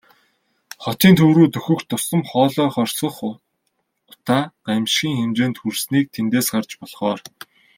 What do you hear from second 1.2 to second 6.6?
рүү дөхөх тусам хоолой хорсгох утаа гамшгийн хэмжээнд хүрснийг тэндээс